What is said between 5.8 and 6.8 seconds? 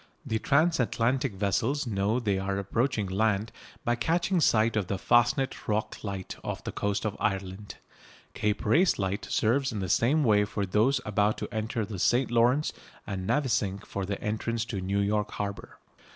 light off the